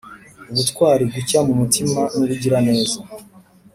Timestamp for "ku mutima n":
1.45-2.21